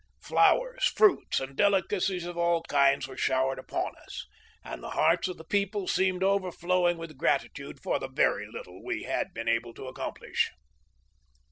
[0.23, 4.25] Flowers, fruits, and delicacies of all kinds were showered upon us,
[4.63, 8.83] and the hearts of the people seemed overflow ing with gratitude for the very little
[8.83, 10.49] we had been able to accomplish.